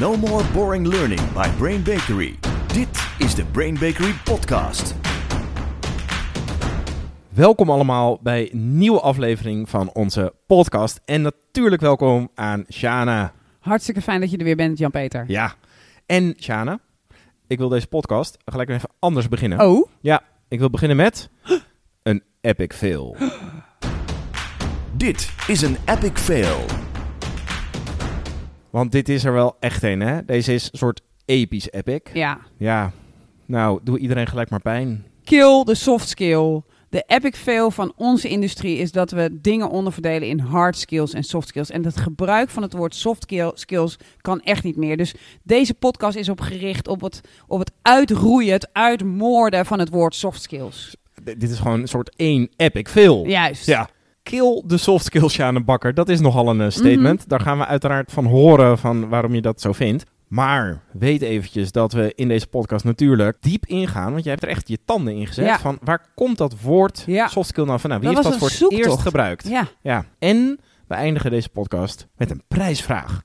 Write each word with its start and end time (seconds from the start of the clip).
No 0.00 0.16
more 0.16 0.44
boring 0.52 0.86
learning 0.86 1.32
by 1.32 1.48
Brain 1.58 1.82
Bakery. 1.82 2.38
Dit 2.66 3.08
is 3.18 3.34
de 3.34 3.44
Brain 3.44 3.74
Bakery 3.74 4.12
podcast. 4.24 4.94
Welkom 7.28 7.70
allemaal 7.70 8.18
bij 8.22 8.52
een 8.52 8.78
nieuwe 8.78 9.00
aflevering 9.00 9.68
van 9.68 9.92
onze 9.92 10.34
podcast. 10.46 11.00
En 11.04 11.22
natuurlijk 11.22 11.80
welkom 11.80 12.30
aan 12.34 12.64
Shana. 12.72 13.32
Hartstikke 13.60 14.00
fijn 14.02 14.20
dat 14.20 14.30
je 14.30 14.36
er 14.36 14.44
weer 14.44 14.56
bent, 14.56 14.78
Jan-Peter. 14.78 15.24
Ja. 15.26 15.54
En 16.06 16.34
Shana, 16.38 16.78
ik 17.46 17.58
wil 17.58 17.68
deze 17.68 17.86
podcast 17.86 18.36
gelijk 18.44 18.68
even 18.68 18.90
anders 18.98 19.28
beginnen. 19.28 19.60
Oh, 19.60 19.88
Ja, 20.00 20.22
ik 20.48 20.58
wil 20.58 20.70
beginnen 20.70 20.96
met 20.96 21.30
een 22.02 22.22
epic 22.40 22.72
fail. 22.76 23.16
Dit 24.96 25.32
is 25.46 25.62
een 25.62 25.76
epic 25.84 26.18
fail. 26.18 26.83
Want 28.74 28.92
dit 28.92 29.08
is 29.08 29.24
er 29.24 29.32
wel 29.32 29.56
echt 29.60 29.82
een, 29.82 30.00
hè? 30.00 30.24
Deze 30.24 30.54
is 30.54 30.68
een 30.72 30.78
soort 30.78 31.00
episch 31.24 31.70
epic. 31.72 32.00
ja. 32.12 32.38
Ja, 32.56 32.92
nou, 33.46 33.80
doe 33.82 33.98
iedereen 33.98 34.26
gelijk 34.26 34.50
maar 34.50 34.60
pijn. 34.60 35.04
Kill 35.24 35.64
de 35.64 35.74
soft 35.74 36.08
skill. 36.08 36.62
De 36.88 37.04
epic 37.06 37.36
fail 37.36 37.70
van 37.70 37.92
onze 37.96 38.28
industrie 38.28 38.76
is 38.78 38.92
dat 38.92 39.10
we 39.10 39.38
dingen 39.40 39.70
onderverdelen 39.70 40.28
in 40.28 40.38
hard 40.38 40.76
skills 40.78 41.12
en 41.12 41.22
soft 41.24 41.48
skills. 41.48 41.70
En 41.70 41.84
het 41.84 41.96
gebruik 41.96 42.50
van 42.50 42.62
het 42.62 42.72
woord 42.72 42.94
soft 42.94 43.22
skill- 43.22 43.50
skills 43.54 43.96
kan 44.20 44.40
echt 44.40 44.64
niet 44.64 44.76
meer. 44.76 44.96
Dus 44.96 45.14
deze 45.42 45.74
podcast 45.74 46.16
is 46.16 46.28
op 46.28 46.40
gericht 46.40 46.88
op 46.88 47.00
het, 47.00 47.20
op 47.46 47.58
het 47.58 47.72
uitroeien, 47.82 48.52
het 48.52 48.68
uitmoorden 48.72 49.66
van 49.66 49.78
het 49.78 49.88
woord 49.88 50.14
soft 50.14 50.42
skills. 50.42 50.96
D- 51.24 51.24
dit 51.40 51.50
is 51.50 51.58
gewoon 51.58 51.80
een 51.80 51.88
soort 51.88 52.16
één 52.16 52.48
epic 52.56 52.88
fail. 52.90 53.26
Juist. 53.26 53.66
Ja. 53.66 53.88
Kill 54.30 54.62
de 54.66 54.76
soft 54.76 55.04
skills, 55.04 55.32
Sjane 55.32 55.64
Bakker. 55.64 55.94
Dat 55.94 56.08
is 56.08 56.20
nogal 56.20 56.48
een 56.48 56.60
eh, 56.60 56.70
statement. 56.70 57.18
Mhm. 57.20 57.28
Daar 57.28 57.40
gaan 57.40 57.58
we 57.58 57.66
uiteraard 57.66 58.12
van 58.12 58.24
horen 58.26 58.78
van 58.78 59.08
waarom 59.08 59.34
je 59.34 59.40
dat 59.40 59.60
zo 59.60 59.72
vindt. 59.72 60.04
Maar 60.28 60.82
weet 60.92 61.22
eventjes 61.22 61.72
dat 61.72 61.92
we 61.92 62.12
in 62.14 62.28
deze 62.28 62.46
podcast 62.46 62.84
natuurlijk 62.84 63.36
diep 63.40 63.66
ingaan. 63.66 64.12
Want 64.12 64.22
jij 64.24 64.32
hebt 64.32 64.44
er 64.44 64.50
echt 64.50 64.68
je 64.68 64.78
tanden 64.84 65.14
in 65.14 65.26
gezet. 65.26 65.44
Ja. 65.46 65.58
Van 65.58 65.78
waar 65.82 66.06
komt 66.14 66.38
dat 66.38 66.60
woord 66.60 67.02
Ja. 67.06 67.28
soft 67.28 67.48
skill 67.48 67.64
nou 67.64 67.80
vandaan? 67.80 68.00
Wie 68.00 68.08
Dat 68.08 68.24
heeft 68.24 68.40
dat 68.40 68.50
voor 68.58 68.68
het 68.68 68.78
eerst 68.78 69.00
gebruikt? 69.00 69.48
Ja, 69.48 69.66
Ja. 69.82 70.04
En 70.18 70.58
we 70.88 70.94
eindigen 70.94 71.30
deze 71.30 71.48
podcast 71.48 72.06
met 72.16 72.30
een 72.30 72.42
prijsvraag. 72.48 73.22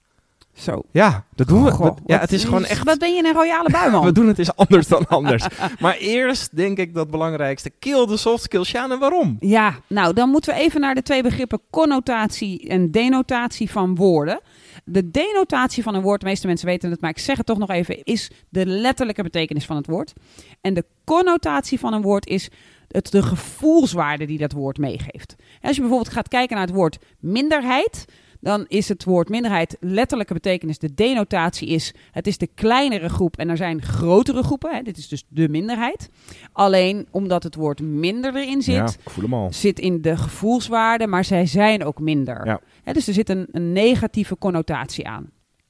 Zo. 0.60 0.82
Ja, 0.92 1.26
dat 1.36 1.48
doen 1.48 1.64
we. 1.64 1.72
Goh, 1.72 1.98
ja, 2.06 2.20
het 2.20 2.32
is 2.32 2.44
gewoon 2.44 2.66
echt... 2.66 2.84
Wat 2.84 3.00
ben 3.00 3.16
je 3.16 3.24
een 3.24 3.34
royale 3.34 3.70
buiman? 3.70 4.06
We 4.10 4.12
doen 4.12 4.28
het 4.28 4.40
eens 4.40 4.56
anders 4.56 4.88
dan 4.88 5.08
anders. 5.08 5.46
maar 5.80 5.96
eerst 5.96 6.56
denk 6.56 6.78
ik 6.78 6.94
dat 6.94 7.02
het 7.02 7.12
belangrijkste. 7.12 7.70
Kill 7.70 8.06
de 8.06 8.18
soft 8.18 8.44
skills, 8.44 8.68
Sjane. 8.68 8.98
Waarom? 8.98 9.38
Ja, 9.40 9.76
nou 9.88 10.14
dan 10.14 10.30
moeten 10.30 10.54
we 10.54 10.60
even 10.60 10.82
naar 10.82 10.96
de 10.96 11.02
twee 11.02 11.24
begrippen 11.24 11.62
connotatie 11.70 12.68
en 12.68 12.92
denotatie 12.92 13.72
van 13.72 13.96
woorden. 13.96 14.40
De 14.86 15.12
denotatie 15.12 15.84
van 15.84 15.96
een 15.96 16.02
woord, 16.02 16.20
de 16.22 16.26
meeste 16.28 16.48
mensen 16.48 16.68
weten 16.68 16.92
het, 16.92 17.02
maar 17.02 17.10
ik 17.10 17.20
zeg 17.20 17.38
het 17.38 17.46
toch 17.46 17.58
nog 17.58 17.70
even, 17.70 18.04
is 18.04 18.32
de 18.50 18.66
letterlijke 18.66 19.24
betekenis 19.24 19.66
van 19.66 19.76
het 19.76 19.88
woord. 19.88 20.14
En 20.62 20.74
de 20.74 20.86
connotatie 21.04 21.80
van 21.80 21.94
een 21.94 22.02
woord 22.02 22.28
is 22.28 22.50
het, 22.88 23.12
de 23.12 23.24
gevoelswaarde 23.24 24.26
die 24.26 24.38
dat 24.38 24.52
woord 24.52 24.78
meegeeft. 24.78 25.36
En 25.38 25.68
als 25.68 25.76
je 25.76 25.82
bijvoorbeeld 25.82 26.14
gaat 26.14 26.28
kijken 26.28 26.56
naar 26.56 26.66
het 26.66 26.76
woord 26.76 26.98
minderheid, 27.20 28.06
dan 28.40 28.66
is 28.68 28.90
het 28.90 29.04
woord 29.04 29.30
minderheid 29.30 29.78
letterlijke 29.80 30.34
betekenis. 30.34 30.80
De 30.80 30.94
denotatie 30.94 31.68
is, 31.68 31.94
het 32.12 32.28
is 32.28 32.38
de 32.38 32.50
kleinere 32.56 33.10
groep 33.10 33.38
en 33.38 33.50
er 33.50 33.58
zijn 33.58 33.82
grotere 33.82 34.44
groepen. 34.44 34.76
Hè. 34.76 34.82
Dit 34.82 34.98
is 34.98 35.08
dus 35.08 35.24
de 35.28 35.50
minderheid. 35.50 36.10
Alleen 36.52 37.08
omdat 37.12 37.44
het 37.44 37.56
woord 37.56 37.82
minder 37.82 38.36
erin 38.36 38.62
zit, 38.62 38.76
Ja, 38.76 38.92
zit 39.50 39.80
in 39.80 40.02
de 40.02 40.18
gevoelswaarde, 40.18 41.08
maar 41.08 41.26
zij 41.26 41.46
zijn 41.46 41.84
ook 41.84 42.00
minder. 42.00 42.46
Ja. 42.46 42.60
Hè, 42.84 42.94
dus 42.94 43.08
er 43.08 43.14
zit 43.14 43.30
een, 43.30 43.48
een 43.52 43.74
negatieve 43.74 44.38
connotatie 44.38 45.08
aan. 45.08 45.30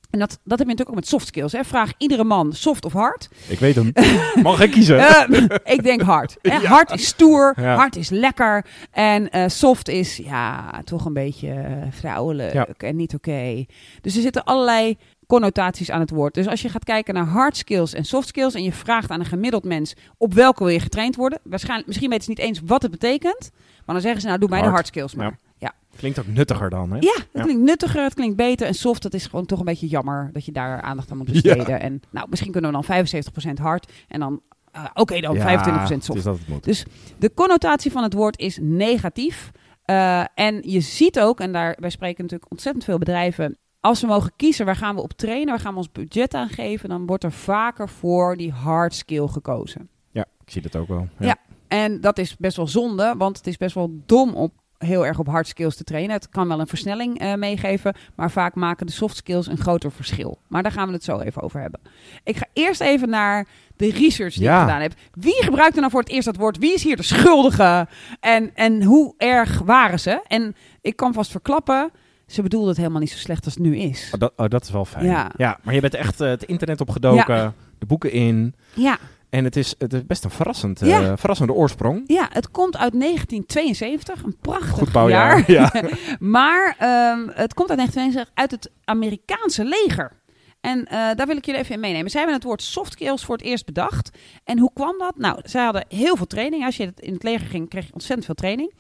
En 0.09 0.19
dat, 0.19 0.29
dat 0.29 0.39
heb 0.59 0.67
je 0.67 0.73
natuurlijk 0.73 0.89
ook 0.89 0.95
met 0.95 1.07
soft 1.07 1.27
skills. 1.27 1.51
Hè. 1.51 1.63
Vraag 1.63 1.91
iedere 1.97 2.23
man 2.23 2.53
soft 2.53 2.85
of 2.85 2.93
hard. 2.93 3.29
Ik 3.47 3.59
weet 3.59 3.75
hem. 3.75 3.91
Mag 4.43 4.61
ik 4.61 4.71
kiezen? 4.71 4.97
Eh, 4.99 5.43
ik 5.63 5.83
denk 5.83 6.01
hard. 6.01 6.37
Hè. 6.41 6.57
Ja. 6.57 6.67
Hard 6.67 6.91
is 6.91 7.05
stoer, 7.05 7.53
Ja. 7.61 7.75
hard 7.75 7.95
is 7.95 8.09
lekker. 8.09 8.65
En 8.91 9.29
eh, 9.29 9.47
soft 9.47 9.87
is 9.87 10.17
ja, 10.17 10.81
toch 10.83 11.05
een 11.05 11.13
beetje 11.13 11.51
eh, 11.51 11.87
vrouwelijk 11.89 12.53
Ja. 12.53 12.67
en 12.77 12.95
niet 12.95 13.13
oké. 13.13 13.65
Dus 14.01 14.15
er 14.15 14.21
zitten 14.21 14.43
allerlei 14.43 14.97
connotaties 15.27 15.91
aan 15.91 15.99
het 15.99 16.09
woord. 16.09 16.33
Dus 16.33 16.47
als 16.47 16.61
je 16.61 16.69
gaat 16.69 16.83
kijken 16.83 17.13
naar 17.13 17.25
hard 17.25 17.57
skills 17.57 17.93
en 17.93 18.05
soft 18.05 18.27
skills... 18.27 18.53
en 18.53 18.63
je 18.63 18.71
vraagt 18.71 19.11
aan 19.11 19.19
een 19.19 19.25
gemiddeld 19.25 19.63
mens 19.63 19.95
op 20.17 20.33
welke 20.33 20.63
wil 20.63 20.73
je 20.73 20.79
getraind 20.79 21.15
worden... 21.15 21.39
waarschijnlijk, 21.43 21.87
misschien 21.87 22.09
weten 22.09 22.23
ze 22.23 22.29
niet 22.29 22.39
eens 22.39 22.61
wat 22.65 22.81
het 22.81 22.91
betekent... 22.91 23.49
maar 23.85 23.95
dan 23.95 24.01
zeggen 24.01 24.21
ze 24.21 24.27
nou, 24.27 24.39
doe 24.39 24.49
mij 24.49 24.61
de 24.61 24.67
hard 24.67 24.87
skills 24.87 25.15
maar. 25.15 25.37
Ja. 25.59 25.73
Klinkt 25.95 26.19
ook 26.19 26.27
nuttiger 26.27 26.69
dan, 26.69 26.91
hè? 26.91 26.97
Ja, 26.99 27.13
het 27.15 27.27
Ja. 27.33 27.41
klinkt 27.43 27.61
nuttiger, 27.63 28.03
het 28.03 28.13
klinkt 28.13 28.35
beter. 28.35 28.67
En 28.67 28.73
soft, 28.73 29.01
dat 29.01 29.13
is 29.13 29.25
gewoon 29.27 29.45
toch 29.45 29.59
een 29.59 29.65
beetje 29.65 29.87
jammer 29.87 30.29
dat 30.33 30.45
je 30.45 30.51
daar 30.51 30.81
aandacht 30.81 31.11
aan 31.11 31.17
moet 31.17 31.31
besteden. 31.31 31.79
En 31.81 32.01
nou, 32.09 32.27
misschien 32.29 32.51
kunnen 32.51 32.69
we 32.71 32.75
dan 32.75 32.85
75% 32.85 33.59
hard 33.59 33.91
en 34.07 34.19
dan, 34.19 34.41
eh, 34.71 34.83
oké 34.93 35.19
dan, 35.19 35.35
25% 35.37 36.07
Het 36.07 36.23
soft. 36.23 36.45
het. 36.47 36.63
Dus 36.63 36.85
de 37.17 37.33
connotatie 37.33 37.91
van 37.91 38.03
het 38.03 38.13
woord 38.13 38.39
is 38.39 38.57
negatief. 38.61 39.51
Eh, 39.85 40.23
en 40.35 40.59
je 40.61 40.79
ziet 40.79 41.19
ook, 41.19 41.39
en 41.39 41.51
daar, 41.51 41.75
wij 41.79 41.89
spreken 41.89 42.23
natuurlijk 42.23 42.51
ontzettend 42.51 42.83
veel 42.85 42.97
bedrijven. 42.97 43.57
Als 43.79 44.01
we 44.01 44.07
mogen 44.07 44.31
kiezen, 44.35 44.65
waar 44.65 44.75
gaan 44.75 44.95
we 44.95 45.01
op 45.01 45.13
trainen, 45.13 45.47
waar 45.47 45.59
gaan 45.59 45.71
we 45.71 45.77
ons 45.77 45.91
budget 45.91 46.33
aan 46.33 46.49
geven, 46.49 46.89
dan 46.89 47.05
wordt 47.05 47.23
er 47.23 47.31
vaker 47.31 47.89
voor 47.89 48.37
die 48.37 48.51
hard 48.51 48.93
skill 48.93 49.27
gekozen. 49.27 49.89
Ja, 50.11 50.25
ik 50.45 50.51
zie 50.51 50.61
dat 50.61 50.75
ook 50.75 50.87
wel. 50.87 51.07
Ja. 51.19 51.35
En 51.67 52.01
dat 52.01 52.17
is 52.17 52.37
best 52.37 52.57
wel 52.57 52.67
zonde, 52.67 53.13
want 53.17 53.37
het 53.37 53.47
is 53.47 53.57
best 53.57 53.75
wel 53.75 53.91
dom 54.05 54.33
om 54.33 54.51
heel 54.79 55.05
erg 55.05 55.19
op 55.19 55.27
hard 55.27 55.47
skills 55.47 55.75
te 55.75 55.83
trainen. 55.83 56.15
Het 56.15 56.29
kan 56.29 56.47
wel 56.47 56.59
een 56.59 56.67
versnelling 56.67 57.19
eh, 57.19 57.33
meegeven, 57.33 57.95
maar 58.15 58.31
vaak 58.31 58.55
maken 58.55 58.85
de 58.85 58.91
soft 58.91 59.15
skills 59.15 59.47
een 59.47 59.57
groter 59.57 59.91
verschil. 59.91 60.39
Maar 60.47 60.63
daar 60.63 60.71
gaan 60.71 60.87
we 60.87 60.93
het 60.93 61.03
zo 61.03 61.19
even 61.19 61.41
over 61.41 61.61
hebben. 61.61 61.79
Ik 62.23 62.37
ga 62.37 62.45
eerst 62.53 62.81
even 62.81 63.09
naar 63.09 63.47
de 63.75 63.91
research 63.91 64.33
die 64.33 64.43
Ja. 64.43 64.55
ik 64.55 64.61
gedaan 64.61 64.81
heb. 64.81 64.93
Wie 65.13 65.43
gebruikt 65.43 65.73
er 65.73 65.79
nou 65.79 65.91
voor 65.91 66.01
het 66.01 66.09
eerst 66.09 66.25
dat 66.25 66.35
woord? 66.35 66.57
Wie 66.57 66.73
is 66.73 66.83
hier 66.83 66.95
de 66.95 67.03
schuldige? 67.03 67.87
En, 68.19 68.51
en 68.55 68.83
hoe 68.83 69.13
erg 69.17 69.59
waren 69.59 69.99
ze? 69.99 70.21
En 70.27 70.55
ik 70.81 70.95
kan 70.95 71.13
vast 71.13 71.31
verklappen, 71.31 71.91
ze 72.27 72.41
bedoelden 72.41 72.69
het 72.69 72.77
helemaal 72.77 72.99
niet 72.99 73.11
zo 73.11 73.17
slecht 73.17 73.45
als 73.45 73.53
het 73.53 73.63
nu 73.63 73.77
is. 73.77 74.09
Oh, 74.13 74.19
dat, 74.19 74.33
oh, 74.35 74.47
dat 74.47 74.63
is 74.63 74.71
wel 74.71 74.85
fijn. 74.85 75.05
Ja. 75.05 75.59
maar 75.63 75.73
je 75.73 75.81
bent 75.81 75.93
echt 75.93 76.21
eh, 76.21 76.29
het 76.29 76.43
internet 76.43 76.81
opgedoken, 76.81 77.53
de 77.79 77.85
boeken 77.85 78.11
in. 78.11 78.55
Ja, 78.73 78.97
En 79.29 79.43
het 79.43 79.55
is, 79.55 79.75
het 79.77 79.93
is 79.93 80.05
best 80.05 80.23
een 80.23 80.29
verrassend, 80.29 80.81
eh, 80.81 81.11
verrassende 81.15 81.53
oorsprong. 81.53 82.03
ja 82.05 82.29
het 82.31 82.51
komt 82.51 82.77
uit 82.77 82.93
1972, 82.93 84.23
een 84.23 84.37
prachtig 84.41 84.69
Goed 84.69 84.91
bouwjaar. 84.91 85.51
jaar. 85.51 85.71
Ja. 85.81 85.97
Maar 86.19 86.75
ehm, 86.79 87.27
het 87.33 87.53
komt 87.53 87.69
uit 87.69 87.77
1972 87.77 88.31
uit 88.33 88.51
het 88.51 88.71
Amerikaanse 88.83 89.63
leger. 89.63 90.17
En 90.61 90.85
eh, 90.85 91.15
daar 91.15 91.27
wil 91.27 91.37
ik 91.37 91.45
jullie 91.45 91.61
even 91.61 91.73
in 91.73 91.79
meenemen. 91.79 92.09
Zij 92.11 92.19
hebben 92.19 92.37
het 92.37 92.47
woord 92.47 92.61
soft 92.61 92.91
skills 92.91 93.25
voor 93.25 93.35
het 93.35 93.45
eerst 93.45 93.65
bedacht. 93.65 94.17
En 94.43 94.59
hoe 94.59 94.71
kwam 94.73 94.95
dat? 94.97 95.17
Nou, 95.17 95.39
zij 95.43 95.63
hadden 95.63 95.85
heel 95.87 96.15
veel 96.15 96.27
training. 96.27 96.65
Als 96.65 96.77
je 96.77 96.93
in 96.95 97.13
het 97.13 97.23
leger 97.23 97.47
ging, 97.47 97.69
kreeg 97.69 97.85
je 97.85 97.93
ontzettend 97.93 98.25
veel 98.25 98.35
training. 98.35 98.73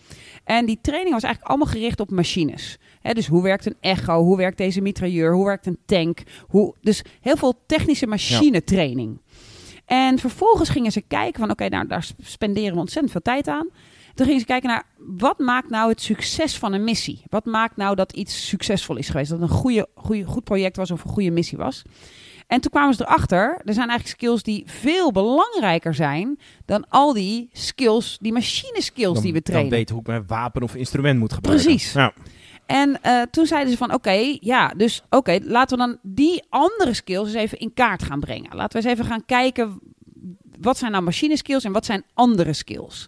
En 0.43 0.65
die 0.65 0.79
training 0.81 1.13
was 1.13 1.23
eigenlijk 1.23 1.53
allemaal 1.53 1.73
gericht 1.73 1.99
op 1.99 2.11
machines. 2.11 2.77
Dus 3.13 3.27
hoe 3.27 3.43
werkt 3.43 3.65
een 3.65 3.77
echo? 3.79 4.23
Hoe 4.23 4.37
werkt 4.37 4.57
deze 4.57 4.81
mitrailleur? 4.81 5.33
Hoe 5.33 5.45
werkt 5.45 5.65
een 5.65 5.79
tank? 5.85 6.23
Hoe, 6.47 6.75
dus 6.81 7.01
heel 7.21 7.37
veel 7.37 7.61
technische 7.65 8.07
machinetraining. 8.07 9.21
En 9.89 10.19
vervolgens 10.19 10.69
gingen 10.69 10.91
ze 10.91 11.01
kijken 11.01 11.39
van... 11.39 11.51
oké, 11.51 11.67
nou, 11.67 11.87
daar 11.87 12.07
spenderen 12.23 12.73
we 12.73 12.79
ontzettend 12.79 13.11
veel 13.11 13.21
tijd 13.21 13.47
aan. 13.47 13.67
Toen 14.13 14.25
gingen 14.25 14.39
ze 14.41 14.47
kijken 14.47 14.69
naar 14.69 14.83
wat 14.97 15.39
maakt 15.39 15.69
nou 15.69 15.89
het 15.89 16.01
succes 16.01 16.57
van 16.57 16.73
een 16.73 16.83
missie? 16.83 17.23
Wat 17.29 17.45
maakt 17.45 17.75
nou 17.77 17.95
dat 17.95 18.11
iets 18.13 18.47
succesvol 18.47 18.95
is 18.97 19.09
geweest? 19.09 19.29
Dat 19.29 19.39
het 19.39 19.49
een 19.49 19.55
goede, 19.55 19.87
goede, 19.95 20.25
goed 20.25 20.43
project 20.43 20.75
was 20.75 20.91
of 20.91 21.03
een 21.03 21.09
goede 21.09 21.31
missie 21.31 21.57
was? 21.57 21.81
En 22.47 22.61
toen 22.61 22.71
kwamen 22.71 22.93
ze 22.93 23.03
erachter, 23.03 23.61
er 23.65 23.73
zijn 23.73 23.89
eigenlijk 23.89 24.19
skills 24.19 24.43
die 24.43 24.63
veel 24.65 25.11
belangrijker 25.11 25.93
zijn 25.93 26.39
dan 26.65 26.85
al 26.89 27.13
die 27.13 27.49
skills, 27.53 28.17
die 28.21 28.33
machine 28.33 28.81
skills 28.81 29.13
Dan, 29.13 29.23
die 29.23 29.33
we 29.33 29.41
dan 29.41 29.51
trainen. 29.51 29.71
weten 29.71 29.93
hoe 29.95 30.03
ik 30.03 30.09
mijn 30.09 30.27
wapen 30.27 30.63
of 30.63 30.75
instrument 30.75 31.19
moet 31.19 31.33
gebruiken. 31.33 31.65
Precies. 31.65 31.93
Ja. 31.93 32.13
En 32.69 33.01
eh, 33.01 33.21
toen 33.31 33.45
zeiden 33.45 33.71
ze 33.71 33.77
van, 33.77 33.93
oké, 33.93 34.37
ja, 34.39 34.73
dus 34.77 35.01
oké, 35.09 35.39
laten 35.43 35.77
we 35.77 35.83
dan 35.83 35.97
die 36.01 36.43
andere 36.49 36.93
skills 36.93 37.27
eens 37.27 37.35
even 37.35 37.59
in 37.59 37.73
kaart 37.73 38.03
gaan 38.03 38.19
brengen. 38.19 38.55
Laten 38.55 38.81
we 38.81 38.87
eens 38.87 38.97
even 38.97 39.11
gaan 39.11 39.25
kijken, 39.25 39.79
wat 40.59 40.77
zijn 40.77 40.91
nou 40.91 41.03
machine 41.03 41.37
skills 41.37 41.63
en 41.63 41.71
wat 41.71 41.85
zijn 41.85 42.03
andere 42.13 42.53
skills? 42.53 43.07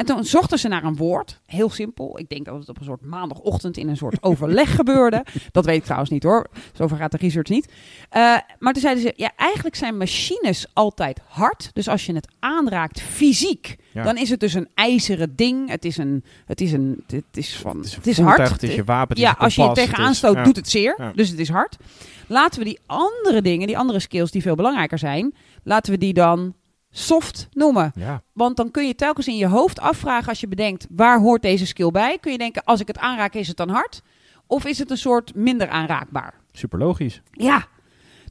En 0.00 0.06
toen 0.06 0.24
zochten 0.24 0.58
ze 0.58 0.68
naar 0.68 0.84
een 0.84 0.96
woord, 0.96 1.40
heel 1.46 1.70
simpel. 1.70 2.18
Ik 2.18 2.28
denk 2.28 2.44
dat 2.44 2.58
het 2.58 2.68
op 2.68 2.78
een 2.78 2.84
soort 2.84 3.04
maandagochtend 3.04 3.76
in 3.76 3.88
een 3.88 3.96
soort 3.96 4.22
overleg 4.30 4.74
gebeurde. 4.74 5.24
Dat 5.52 5.64
weet 5.64 5.76
ik 5.76 5.82
trouwens 5.84 6.10
niet 6.10 6.22
hoor, 6.22 6.46
zover 6.72 6.96
gaat 6.96 7.10
de 7.10 7.16
research 7.16 7.48
niet. 7.48 7.72
Eh, 8.10 8.20
maar 8.58 8.72
toen 8.72 8.82
zeiden 8.82 9.02
ze, 9.02 9.12
ja, 9.16 9.30
eigenlijk 9.36 9.74
zijn 9.76 9.96
machines 9.96 10.66
altijd 10.72 11.20
hard. 11.28 11.70
Dus 11.72 11.88
als 11.88 12.06
je 12.06 12.14
het 12.14 12.28
aanraakt 12.38 13.00
fysiek, 13.00 13.76
Ja. 13.92 14.02
dan 14.02 14.16
is 14.16 14.30
het 14.30 14.40
dus 14.40 14.54
een 14.54 14.68
ijzeren 14.74 15.36
ding. 15.36 15.68
Het 15.70 15.84
is 15.84 15.96
een, 15.96 16.24
het 16.46 16.60
is 16.60 16.72
een, 16.72 17.04
het 17.06 17.24
is 17.36 17.56
van, 17.56 17.76
Het 17.76 17.86
is, 17.86 17.92
een 17.92 17.98
het 17.98 18.06
is 18.06 18.16
voertuig, 18.16 18.36
hard. 18.38 18.50
Het 18.50 18.62
is 18.62 18.74
je 18.74 18.84
wapen, 18.84 19.16
Ja, 19.20 19.34
als 19.38 19.54
je 19.54 19.62
je 19.62 19.72
tegenaan 19.72 20.14
stoot, 20.14 20.34
ja. 20.34 20.42
doet 20.42 20.56
het 20.56 20.68
zeer. 20.70 20.94
Ja. 20.98 21.12
Dus 21.14 21.28
het 21.28 21.38
is 21.38 21.48
hard. 21.48 21.76
Laten 22.26 22.58
we 22.58 22.64
die 22.64 22.78
andere 22.86 23.42
dingen, 23.42 23.66
die 23.66 23.78
andere 23.78 24.00
skills 24.00 24.30
die 24.30 24.42
veel 24.42 24.54
belangrijker 24.54 24.98
zijn, 24.98 25.34
laten 25.64 25.92
we 25.92 25.98
die 25.98 26.12
dan 26.14 26.54
soft 26.90 27.48
noemen. 27.52 27.92
Ja, 27.94 28.22
Want 28.32 28.56
dan 28.56 28.70
kun 28.70 28.86
je 28.86 28.94
telkens 28.94 29.28
in 29.28 29.36
je 29.36 29.46
hoofd 29.46 29.80
afvragen 29.80 30.28
als 30.28 30.40
je 30.40 30.48
bedenkt 30.48 30.86
waar 30.90 31.20
hoort 31.20 31.42
deze 31.42 31.66
skill 31.66 31.90
bij. 31.90 32.18
Kun 32.18 32.32
je 32.32 32.38
denken, 32.38 32.64
als 32.64 32.80
ik 32.80 32.86
het 32.86 32.98
aanraak, 32.98 33.34
is 33.34 33.48
het 33.48 33.56
dan 33.56 33.68
hard? 33.68 34.02
Of 34.46 34.64
is 34.64 34.78
het 34.78 34.90
een 34.90 34.96
soort 34.98 35.34
minder 35.34 35.68
aanraakbaar? 35.68 36.34
super 36.52 36.78
logisch. 36.78 37.22
Ja. 37.32 37.66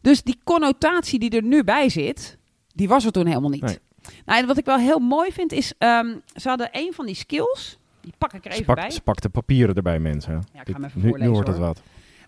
Dus 0.01 0.23
die 0.23 0.39
connotatie 0.43 1.19
die 1.19 1.29
er 1.29 1.43
nu 1.43 1.63
bij 1.63 1.89
zit, 1.89 2.37
die 2.73 2.87
was 2.87 3.05
er 3.05 3.11
toen 3.11 3.25
helemaal 3.25 3.49
niet. 3.49 3.61
Nee. 3.61 3.77
Nou, 4.25 4.39
en 4.41 4.47
wat 4.47 4.57
ik 4.57 4.65
wel 4.65 4.77
heel 4.77 4.99
mooi 4.99 5.31
vind 5.31 5.51
is, 5.51 5.73
ehm, 5.77 6.15
ze 6.35 6.49
hadden 6.49 6.69
een 6.71 6.93
van 6.93 7.05
die 7.05 7.15
skills, 7.15 7.77
die 8.01 8.13
pak 8.17 8.33
ik 8.33 8.45
er 8.45 8.51
even 8.51 8.75
bij. 8.75 8.89
ze 8.91 9.01
pakt 9.01 9.21
de 9.21 9.29
papieren 9.29 9.75
erbij, 9.75 9.99
mensen. 9.99 10.33
Ja, 10.33 10.39
ik 10.39 10.45
ga 10.53 10.63
Dit- 10.63 10.75
hem 10.75 10.83
even 10.85 11.19
nu, 11.21 11.29
wordt 11.29 11.47
het 11.47 11.57
wat. 11.57 11.81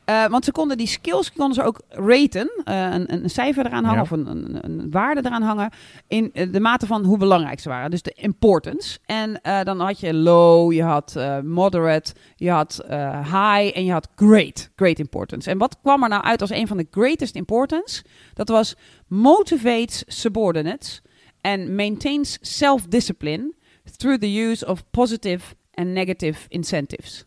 Eh, 0.06 0.28
want 0.28 0.46
ze 0.46 0.52
konden 0.52 0.78
die 0.78 0.88
skills 0.88 1.32
konden 1.34 1.54
ze 1.56 1.64
ook 1.64 1.82
raten, 1.90 2.52
eh, 2.64 2.92
een, 2.94 3.14
een 3.14 3.30
cijfer 3.30 3.66
eraan 3.66 3.84
hangen 3.84 3.96
Ja. 3.98 4.02
of 4.02 4.12
een, 4.12 4.28
een, 4.28 4.66
een 4.66 4.92
waarde 4.92 5.22
eraan 5.26 5.42
hangen 5.42 5.72
in 6.08 6.30
eh, 6.34 6.52
de 6.52 6.60
mate 6.60 6.86
van 6.88 7.06
hoe 7.06 7.18
belangrijk 7.18 7.60
ze 7.60 7.70
waren. 7.70 7.92
Dus 7.92 8.02
de 8.02 8.14
importance. 8.16 9.00
En 9.06 9.40
dan 9.64 9.80
had 9.80 10.00
je 10.00 10.14
low, 10.14 10.74
je 10.74 10.84
had 10.84 11.20
moderate, 11.44 12.14
je 12.36 12.50
had 12.50 12.84
high 13.24 13.78
en 13.78 13.86
je 13.86 13.92
had 13.92 14.08
great, 14.16 14.70
great 14.76 15.00
importance. 15.00 15.50
En 15.50 15.58
wat 15.58 15.78
kwam 15.82 16.04
er 16.04 16.10
nou 16.10 16.24
uit 16.24 16.42
als 16.42 16.50
een 16.50 16.68
van 16.68 16.78
de 16.78 16.88
greatest 16.92 17.36
importance? 17.36 18.04
Dat 18.34 18.50
was 18.50 18.76
motivates 19.08 20.04
subordinates 20.08 21.02
and 21.42 21.70
maintains 21.70 22.38
self-discipline 22.42 23.54
through 23.98 24.20
the 24.20 24.34
use 24.40 24.66
of 24.66 24.84
positive 24.92 25.56
and 25.74 25.88
negative 25.88 26.40
incentives. 26.48 27.26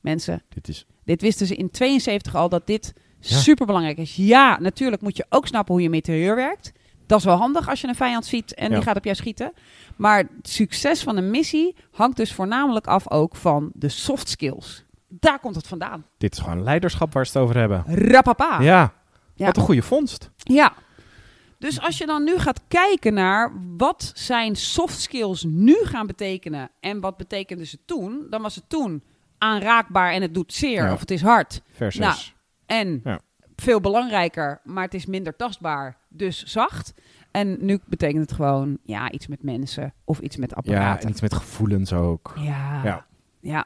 Mensen, 0.00 0.42
Dit 0.48 0.68
is 0.68 0.86
dit 1.10 1.20
wisten 1.20 1.46
ze 1.46 1.54
in 1.54 1.70
72 1.70 2.34
al 2.34 2.48
dat 2.48 2.66
dit 2.66 2.92
Ja. 3.20 3.36
super 3.36 3.66
belangrijk 3.66 3.96
is. 3.98 4.16
Ja, 4.16 4.58
natuurlijk 4.60 5.02
moet 5.02 5.16
je 5.16 5.26
ook 5.28 5.46
snappen 5.46 5.74
hoe 5.74 5.82
je 5.82 5.90
met 5.90 6.04
terreur 6.04 6.34
werkt. 6.36 6.72
Dat 7.06 7.18
is 7.18 7.24
wel 7.24 7.36
handig 7.36 7.68
als 7.68 7.80
je 7.80 7.88
een 7.88 7.94
vijand 7.94 8.26
ziet 8.26 8.54
en 8.54 8.68
Ja. 8.68 8.74
die 8.74 8.84
gaat 8.84 8.96
op 8.96 9.04
jou 9.04 9.16
schieten. 9.16 9.52
Maar 9.96 10.18
het 10.18 10.48
succes 10.48 11.02
van 11.02 11.16
een 11.16 11.30
missie 11.30 11.74
hangt 11.90 12.16
dus 12.16 12.32
voornamelijk 12.32 12.86
af 12.86 13.10
ook 13.10 13.36
van 13.36 13.70
de 13.74 13.88
soft 13.88 14.28
skills. 14.28 14.84
Daar 15.08 15.38
komt 15.38 15.54
het 15.54 15.66
vandaan. 15.66 16.04
Dit 16.18 16.32
is 16.32 16.38
gewoon 16.38 16.62
leiderschap 16.62 17.12
waar 17.12 17.26
ze 17.26 17.32
het 17.32 17.42
over 17.42 17.56
hebben. 17.56 17.84
Rapapa. 17.86 18.60
Ja, 18.60 18.92
Ja. 19.34 19.46
wat 19.46 19.56
een 19.56 19.62
goede 19.62 19.82
vondst. 19.82 20.30
Ja. 20.36 20.72
Dus 21.58 21.80
als 21.80 21.98
je 21.98 22.06
dan 22.06 22.24
nu 22.24 22.38
gaat 22.38 22.60
kijken 22.68 23.14
naar 23.14 23.52
wat 23.76 24.12
zijn 24.14 24.56
soft 24.56 25.00
skills 25.00 25.44
nu 25.48 25.74
gaan 25.82 26.06
betekenen 26.06 26.70
en 26.80 27.00
wat 27.00 27.16
betekende 27.16 27.64
ze 27.64 27.78
toen, 27.84 28.26
dan 28.30 28.42
was 28.42 28.54
het 28.54 28.64
toen 28.68 29.02
aanraakbaar 29.40 30.12
en 30.12 30.22
het 30.22 30.34
doet 30.34 30.52
zeer 30.52 30.84
Ja. 30.84 30.92
of 30.92 31.00
het 31.00 31.10
is 31.10 31.22
hard. 31.22 31.62
Versus. 31.70 32.00
Nou, 32.00 32.14
En 32.66 33.00
Ja. 33.04 33.20
veel 33.56 33.80
belangrijker, 33.80 34.60
maar 34.64 34.84
het 34.84 34.94
is 34.94 35.06
minder 35.06 35.36
tastbaar, 35.36 35.96
dus 36.08 36.44
zacht. 36.44 36.94
En 37.30 37.56
nu 37.60 37.78
betekent 37.86 38.20
het 38.20 38.32
gewoon 38.32 38.78
ja, 38.84 39.10
iets 39.10 39.26
met 39.26 39.42
mensen 39.42 39.94
of 40.04 40.18
iets 40.20 40.36
met 40.36 40.50
ja, 40.50 40.56
apparaten. 40.56 41.04
en 41.04 41.10
iets 41.10 41.20
met 41.20 41.34
gevoelens 41.34 41.92
ook. 41.92 42.32
Ja. 42.36 42.80
Ja. 42.84 43.06
ja. 43.40 43.64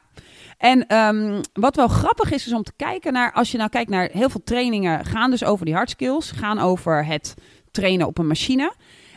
En 0.57 0.87
ehm, 0.87 1.41
wat 1.53 1.75
wel 1.75 1.87
grappig 1.87 2.31
is, 2.31 2.45
is 2.47 2.53
om 2.53 2.63
te 2.63 2.73
kijken 2.75 3.13
naar, 3.13 3.33
als 3.33 3.51
je 3.51 3.57
nou 3.57 3.69
kijkt 3.69 3.89
naar 3.89 4.09
heel 4.11 4.29
veel 4.29 4.43
trainingen, 4.43 5.05
gaan 5.05 5.29
dus 5.29 5.43
over 5.43 5.65
die 5.65 5.75
hard 5.75 5.89
skills, 5.89 6.31
gaan 6.31 6.59
over 6.59 7.05
het 7.05 7.33
trainen 7.71 8.07
op 8.07 8.17
een 8.17 8.27
machine. 8.27 8.73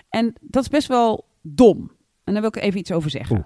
En 0.08 0.34
dat 0.40 0.62
is 0.62 0.68
best 0.68 0.88
wel 0.88 1.28
dom. 1.42 1.92
En 2.24 2.32
daar 2.32 2.42
wil 2.42 2.50
ik 2.56 2.62
even 2.62 2.80
iets 2.80 2.92
over 2.92 3.10
zeggen. 3.10 3.36
Oeh. 3.36 3.44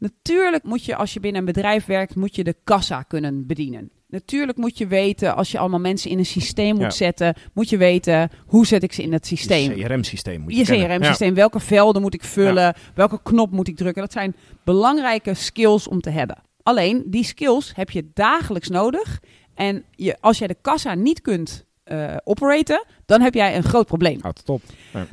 Natuurlijk 0.00 0.62
moet 0.62 0.84
je, 0.84 0.96
als 0.96 1.12
je 1.14 1.20
binnen 1.20 1.40
een 1.40 1.46
bedrijf 1.52 1.86
werkt, 1.86 2.14
moet 2.14 2.34
je 2.36 2.44
de 2.44 2.56
kassa 2.64 3.02
kunnen 3.02 3.46
bedienen. 3.46 3.90
Natuurlijk 4.08 4.58
moet 4.58 4.78
je 4.78 4.86
weten, 4.86 5.36
als 5.36 5.50
je 5.50 5.58
allemaal 5.58 5.80
mensen 5.80 6.10
in 6.10 6.18
een 6.18 6.26
systeem 6.26 6.72
moet 6.74 6.82
Ja. 6.82 6.90
zetten, 6.90 7.34
moet 7.54 7.68
je 7.68 7.76
weten, 7.76 8.30
hoe 8.46 8.66
zet 8.66 8.82
ik 8.82 8.92
ze 8.92 9.02
in 9.02 9.10
dat 9.10 9.26
systeem? 9.26 9.76
Je 9.76 9.84
CRM-systeem 9.84 10.40
moet 10.40 10.52
je 10.56 10.58
je. 10.76 10.86
CRM-systeem. 10.86 11.34
Welke 11.34 11.60
velden 11.60 12.02
moet 12.02 12.14
ik 12.14 12.24
vullen? 12.24 12.74
Welke 12.94 13.20
knop 13.22 13.50
moet 13.50 13.68
ik 13.68 13.76
drukken? 13.76 14.02
Dat 14.02 14.12
zijn 14.12 14.36
belangrijke 14.64 15.34
skills 15.34 15.88
om 15.88 16.00
te 16.00 16.10
hebben. 16.10 16.38
Alleen, 16.62 17.02
die 17.06 17.24
skills 17.24 17.72
heb 17.74 17.90
je 17.90 18.10
dagelijks 18.14 18.68
nodig. 18.68 19.20
En 19.54 19.84
je, 19.90 20.16
als 20.20 20.38
jij 20.38 20.46
de 20.48 20.56
kassa 20.60 20.94
niet 20.94 21.20
kunt 21.20 21.64
eh 21.84 22.16
operaten, 22.24 22.84
dan 23.06 23.20
heb 23.20 23.34
jij 23.34 23.56
een 23.56 23.62
groot 23.62 23.86
probleem. 23.86 24.18
Houdt 24.22 24.38
het 24.38 24.48
op. 24.48 24.62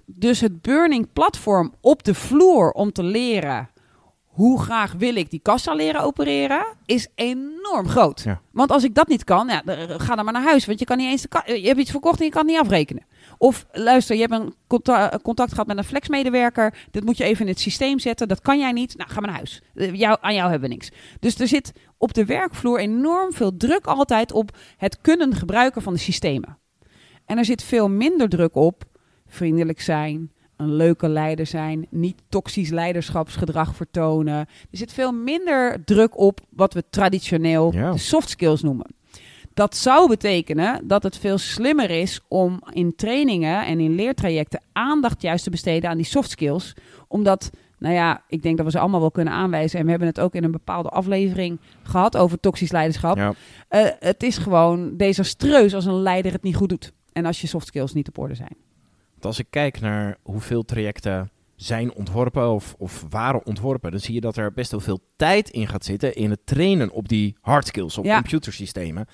Dus 0.05 0.41
het 0.41 0.61
burning 0.61 1.07
platform 1.13 1.73
op 1.81 2.03
de 2.03 2.13
vloer 2.13 2.71
om 2.71 2.91
te 2.91 3.03
leren 3.03 3.69
hoe 4.37 4.61
graag 4.61 4.93
wil 4.93 5.15
ik 5.15 5.29
die 5.29 5.39
kassa 5.39 5.73
leren 5.73 6.01
opereren, 6.01 6.65
is 6.85 7.07
enorm 7.15 7.87
groot. 7.87 8.21
Ja. 8.21 8.41
Want 8.51 8.71
als 8.71 8.83
ik 8.83 8.95
dat 8.95 9.07
niet 9.07 9.23
kan, 9.23 9.47
ja, 9.47 9.61
dan- 9.65 9.99
ga 9.99 10.15
dan 10.15 10.23
maar 10.25 10.33
naar 10.33 10.43
huis. 10.43 10.65
Want 10.65 10.79
je 10.79 10.85
kan 10.85 10.97
niet 10.97 11.09
eens 11.09 11.21
de 11.21 11.27
ka- 11.27 11.43
je 11.45 11.67
hebt 11.67 11.79
iets 11.79 11.91
verkocht 11.91 12.19
en 12.19 12.25
je 12.25 12.31
kan 12.31 12.41
het 12.41 12.51
niet 12.51 12.59
afrekenen. 12.59 13.05
Of 13.37 13.65
luister, 13.71 14.15
je 14.15 14.21
hebt 14.21 14.33
een 14.33 14.53
conta- 14.67 15.19
contact 15.23 15.51
gehad 15.51 15.67
met 15.67 15.77
een 15.77 15.83
flexmedewerker. 15.83 16.73
Dit 16.91 17.03
moet 17.05 17.17
je 17.17 17.23
even 17.23 17.45
in 17.45 17.51
het 17.51 17.59
systeem 17.59 17.99
zetten. 17.99 18.27
Dat 18.27 18.41
kan 18.41 18.59
jij 18.59 18.71
niet. 18.71 18.97
Nou, 18.97 19.09
ga 19.09 19.19
maar 19.19 19.29
naar 19.29 19.35
huis. 19.37 19.61
Eh, 19.75 19.93
Jou, 19.93 20.17
aan 20.21 20.33
jou 20.33 20.49
hebben 20.49 20.69
we 20.69 20.75
niks. 20.75 20.91
Dus 21.19 21.39
er 21.39 21.47
zit 21.47 21.71
op 21.97 22.13
de 22.13 22.25
werkvloer 22.25 22.79
enorm 22.79 23.33
veel 23.33 23.57
druk 23.57 23.85
altijd 23.85 24.31
op 24.31 24.57
het 24.77 25.01
kunnen 25.01 25.35
gebruiken 25.35 25.81
van 25.81 25.93
de 25.93 25.99
systemen. 25.99 26.57
En 27.25 27.37
er 27.37 27.45
zit 27.45 27.63
veel 27.63 27.89
minder 27.89 28.29
druk 28.29 28.55
op 28.55 28.83
vriendelijk 29.27 29.81
zijn, 29.81 30.31
een 30.57 30.73
leuke 30.75 31.07
leider 31.09 31.45
zijn, 31.45 31.87
niet 31.89 32.21
toxisch 32.29 32.69
leiderschapsgedrag 32.69 33.75
vertonen. 33.75 34.35
Er 34.37 34.47
zit 34.71 34.93
veel 34.93 35.11
minder 35.11 35.83
druk 35.85 36.17
op 36.19 36.39
wat 36.49 36.73
we 36.73 36.83
traditioneel 36.89 37.73
Ja. 37.73 37.91
de 37.91 37.97
soft 37.97 38.29
skills 38.29 38.61
noemen. 38.61 38.95
Dat 39.53 39.75
zou 39.75 40.07
betekenen 40.09 40.87
dat 40.87 41.03
het 41.03 41.17
veel 41.17 41.37
slimmer 41.37 41.89
is 41.89 42.19
om 42.27 42.61
in 42.71 42.95
trainingen 42.95 43.65
en 43.65 43.79
in 43.79 43.95
leertrajecten 43.95 44.61
aandacht 44.73 45.21
juist 45.21 45.43
te 45.43 45.49
besteden 45.49 45.89
aan 45.89 45.97
die 45.97 46.05
soft 46.05 46.29
skills. 46.29 46.73
Omdat, 47.07 47.49
nou 47.79 47.93
ja, 47.93 48.21
ik 48.27 48.41
denk 48.41 48.57
dat 48.57 48.65
we 48.65 48.71
ze 48.71 48.79
allemaal 48.79 48.99
wel 48.99 49.11
kunnen 49.11 49.33
aanwijzen. 49.33 49.79
En 49.79 49.83
we 49.85 49.89
hebben 49.91 50.07
het 50.07 50.19
ook 50.19 50.35
in 50.35 50.43
een 50.43 50.51
bepaalde 50.51 50.89
aflevering 50.89 51.59
gehad 51.83 52.17
over 52.17 52.39
toxisch 52.39 52.71
leiderschap. 52.71 53.17
Ja. 53.17 53.33
Eh, 53.67 53.85
het 53.99 54.23
is 54.23 54.37
gewoon 54.37 54.97
desastreus 54.97 55.73
als 55.73 55.85
een 55.85 56.01
leider 56.01 56.31
het 56.31 56.43
niet 56.43 56.55
goed 56.55 56.69
doet. 56.69 56.91
En 57.13 57.25
als 57.25 57.41
je 57.41 57.47
soft 57.47 57.67
skills 57.67 57.93
niet 57.93 58.07
op 58.07 58.17
orde 58.17 58.35
zijn. 58.35 58.55
Want 59.17 59.25
als 59.25 59.39
ik 59.39 59.47
kijk 59.49 59.79
naar 59.79 60.17
hoeveel 60.23 60.63
trajecten 60.65 61.29
zijn 61.55 61.93
ontworpen 61.95 62.49
of, 62.51 62.75
of 62.77 63.05
waren 63.09 63.45
ontworpen, 63.45 63.91
dan 63.91 63.99
zie 63.99 64.13
je 64.13 64.21
dat 64.21 64.37
er 64.37 64.53
best 64.53 64.71
wel 64.71 64.79
veel 64.79 64.99
tijd 65.15 65.49
in 65.49 65.67
gaat 65.67 65.85
zitten 65.85 66.15
in 66.15 66.29
het 66.29 66.39
trainen 66.45 66.91
op 66.91 67.07
die 67.09 67.35
hard 67.41 67.67
skills, 67.67 67.97
op 67.97 68.05
Ja. 68.05 68.13
computersystemen. 68.21 69.05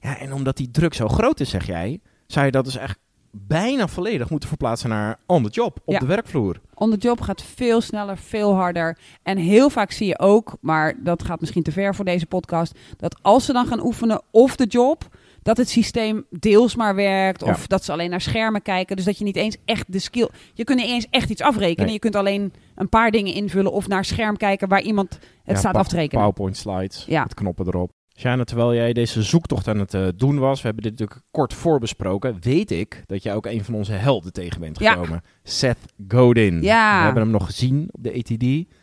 Ja, 0.00 0.18
en 0.18 0.32
omdat 0.32 0.56
die 0.56 0.70
druk 0.70 0.94
zo 0.94 1.08
groot 1.08 1.40
is, 1.40 1.50
zeg 1.50 1.66
jij, 1.66 2.00
zou 2.26 2.46
je 2.46 2.52
dat 2.52 2.64
dus 2.64 2.76
echt 2.76 2.98
bijna 3.30 3.88
volledig 3.88 4.30
moeten 4.30 4.48
verplaatsen 4.48 4.88
naar 4.88 5.18
on 5.26 5.42
the 5.42 5.50
job, 5.50 5.80
op 5.84 5.92
Ja. 5.94 5.98
de 5.98 6.06
werkvloer. 6.06 6.60
On 6.74 6.90
the 6.90 6.96
job 6.96 7.20
gaat 7.20 7.42
veel 7.42 7.80
sneller, 7.80 8.18
veel 8.18 8.54
harder. 8.54 8.98
En 9.22 9.38
heel 9.38 9.70
vaak 9.70 9.90
zie 9.90 10.06
je 10.06 10.18
ook, 10.18 10.56
maar 10.60 10.94
dat 11.02 11.22
gaat 11.22 11.40
misschien 11.40 11.62
te 11.62 11.72
ver 11.72 11.94
voor 11.94 12.04
deze 12.04 12.26
podcast, 12.26 12.78
dat 12.96 13.18
als 13.22 13.44
ze 13.44 13.52
dan 13.52 13.66
gaan 13.66 13.84
oefenen 13.84 14.22
of 14.30 14.56
de 14.56 14.66
job, 14.66 15.16
dat 15.48 15.56
het 15.56 15.68
systeem 15.68 16.24
deels 16.30 16.76
maar 16.76 16.94
werkt. 16.94 17.44
Ja. 17.44 17.50
Of 17.50 17.66
dat 17.66 17.84
ze 17.84 17.92
alleen 17.92 18.10
naar 18.10 18.20
schermen 18.20 18.62
kijken. 18.62 18.96
Dus 18.96 19.04
dat 19.04 19.18
je 19.18 19.24
niet 19.24 19.36
eens 19.36 19.56
echt 19.64 19.92
de 19.92 19.98
skill. 19.98 20.28
Je 20.54 20.64
kunt 20.64 20.78
niet 20.78 20.88
eens 20.88 21.06
echt 21.10 21.30
iets 21.30 21.42
afrekenen. 21.42 21.84
Nee. 21.84 21.92
Je 21.94 21.98
kunt 22.00 22.16
alleen 22.16 22.52
een 22.74 22.88
paar 22.88 23.10
dingen 23.10 23.34
invullen 23.34 23.72
of 23.72 23.88
naar 23.88 24.04
scherm 24.04 24.36
kijken 24.36 24.68
waar 24.68 24.82
iemand 24.82 25.12
het 25.12 25.20
Ja, 25.44 25.54
staat 25.54 25.72
pa- 25.72 25.78
af 25.78 25.88
te 25.88 25.96
rekenen. 25.96 26.20
PowerPoint 26.20 26.56
slides, 26.56 27.04
Ja. 27.06 27.22
met 27.22 27.34
knoppen 27.34 27.66
erop. 27.66 27.90
Sjana, 28.18 28.44
terwijl 28.44 28.74
jij 28.74 28.92
deze 28.92 29.22
zoektocht 29.22 29.68
aan 29.68 29.78
het 29.78 29.94
eh, 29.94 30.06
doen 30.16 30.38
was, 30.38 30.60
we 30.60 30.66
hebben 30.66 30.82
dit 30.82 30.92
natuurlijk 30.92 31.20
kort 31.30 31.54
voorbesproken, 31.54 32.36
weet 32.40 32.70
ik 32.70 33.02
dat 33.06 33.22
jij 33.22 33.34
ook 33.34 33.46
een 33.46 33.64
van 33.64 33.74
onze 33.74 33.92
helden 33.92 34.32
tegen 34.32 34.60
bent 34.60 34.78
Ja. 34.78 34.92
gekomen. 34.92 35.22
Seth 35.42 35.78
Godin. 36.08 36.62
Ja. 36.62 36.98
We 36.98 37.04
hebben 37.04 37.22
hem 37.22 37.32
nog 37.32 37.44
gezien 37.46 37.88
op 37.92 38.02
de 38.02 38.12
ATD. 38.18 38.74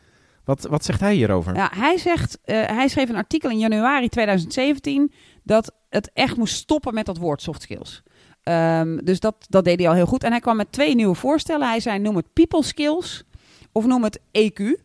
Wat, 0.43 0.67
wat 0.69 0.85
zegt 0.85 0.99
hij 0.99 1.13
hierover? 1.13 1.55
Ja, 1.55 1.71
hij 1.75 1.97
zegt, 1.97 2.39
eh, 2.43 2.55
hij 2.65 2.87
schreef 2.87 3.09
een 3.09 3.15
artikel 3.15 3.49
in 3.49 3.59
januari 3.59 4.09
2017 4.09 5.11
dat 5.43 5.71
het 5.95 6.11
echt 6.13 6.37
moest 6.37 6.55
stoppen 6.55 6.93
met 6.93 7.05
dat 7.05 7.17
woord 7.17 7.41
soft 7.41 7.61
skills. 7.61 8.03
Ehm, 8.43 8.97
dus 8.97 9.19
dat, 9.19 9.35
dat 9.49 9.63
deed 9.63 9.79
hij 9.79 9.87
al 9.87 9.95
heel 9.95 10.05
goed. 10.05 10.23
En 10.23 10.31
hij 10.31 10.39
kwam 10.39 10.55
met 10.55 10.71
twee 10.71 10.95
nieuwe 10.95 11.15
voorstellen. 11.15 11.67
Hij 11.67 11.79
zei: 11.79 11.99
noem 11.99 12.15
het 12.15 12.33
people 12.33 12.63
skills, 12.63 13.23
of 13.71 13.85
noem 13.85 14.03
het 14.03 14.19
EQ, 14.31 14.81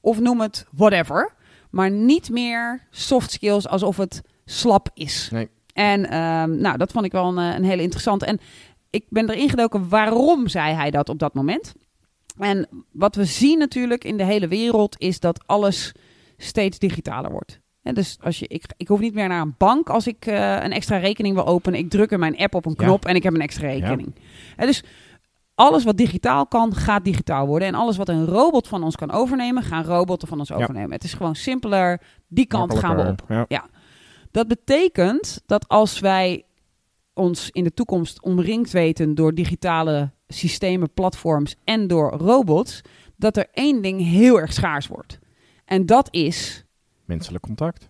of 0.00 0.20
noem 0.20 0.40
het 0.40 0.66
whatever. 0.70 1.34
Maar 1.70 1.90
niet 1.90 2.30
meer 2.30 2.86
soft 2.90 3.30
skills 3.30 3.68
alsof 3.68 3.96
het 3.96 4.22
slap 4.44 4.88
is. 4.94 5.28
Nee. 5.32 5.48
En 5.72 6.10
ehm, 6.10 6.60
nou, 6.60 6.76
dat 6.76 6.92
vond 6.92 7.04
ik 7.04 7.12
wel 7.12 7.28
een, 7.28 7.38
eh, 7.50 7.56
een 7.56 7.64
hele 7.64 7.82
interessante. 7.82 8.26
En 8.26 8.40
ik 8.90 9.04
ben 9.08 9.30
erin 9.30 9.48
gedoken 9.48 9.88
waarom 9.88 10.48
zei 10.48 10.74
hij 10.74 10.90
dat 10.90 11.08
op 11.08 11.18
dat 11.18 11.34
moment. 11.34 11.74
En 12.38 12.68
wat 12.92 13.14
we 13.14 13.24
zien 13.24 13.58
natuurlijk 13.58 14.04
in 14.04 14.16
de 14.16 14.24
hele 14.24 14.48
wereld 14.48 14.98
is 14.98 15.20
dat 15.20 15.46
alles 15.46 15.92
steeds 16.36 16.78
digitaler 16.78 17.30
wordt. 17.30 17.60
Dus 17.94 18.18
als 18.22 18.38
je, 18.38 18.46
ik, 18.48 18.64
ik 18.76 18.88
hoef 18.88 19.00
niet 19.00 19.14
meer 19.14 19.28
naar 19.28 19.40
een 19.40 19.54
bank 19.58 19.88
als 19.90 20.06
ik 20.06 20.26
eh, 20.26 20.52
een 20.62 20.72
extra 20.72 20.96
rekening 20.96 21.34
wil 21.34 21.46
openen. 21.46 21.78
Ik 21.78 21.90
druk 21.90 22.10
in 22.10 22.18
mijn 22.18 22.36
app 22.38 22.54
op 22.54 22.66
een 22.66 22.74
Ja. 22.78 22.84
knop 22.84 23.04
en 23.04 23.14
ik 23.14 23.22
heb 23.22 23.34
een 23.34 23.40
extra 23.40 23.66
rekening. 23.68 24.14
Dus 24.56 24.82
alles 25.54 25.84
wat 25.84 25.96
digitaal 25.96 26.46
kan, 26.46 26.74
gaat 26.74 27.04
digitaal 27.04 27.46
worden. 27.46 27.68
En 27.68 27.74
alles 27.74 27.96
wat 27.96 28.08
een 28.08 28.24
robot 28.24 28.68
van 28.68 28.82
ons 28.82 28.96
kan 28.96 29.10
overnemen, 29.10 29.62
gaan 29.62 29.84
robotten 29.84 30.28
van 30.28 30.38
ons 30.38 30.48
Ja. 30.48 30.54
overnemen. 30.54 30.90
Het 30.92 31.04
is 31.04 31.14
gewoon 31.14 31.34
simpeler. 31.34 32.00
Die 32.28 32.46
kant 32.46 32.78
gaan 32.78 32.96
we 32.96 33.02
op. 33.08 33.44
Ja. 33.48 33.66
Dat 34.30 34.48
betekent 34.48 35.42
dat 35.46 35.68
als 35.68 35.98
wij 35.98 36.42
ons 37.14 37.50
in 37.50 37.64
de 37.64 37.74
toekomst 37.74 38.22
omringd 38.22 38.70
weten 38.70 39.14
door 39.14 39.34
digitale 39.34 40.10
systemen, 40.28 40.90
platforms 40.94 41.54
en 41.64 41.86
door 41.86 42.10
robots, 42.10 42.80
dat 43.16 43.36
er 43.36 43.46
één 43.52 43.82
ding 43.82 44.00
heel 44.00 44.40
erg 44.40 44.52
schaars 44.52 44.86
wordt. 44.86 45.18
En 45.64 45.86
dat 45.86 46.08
is 46.10 46.64
Menselijk 47.08 47.42
contact. 47.44 47.88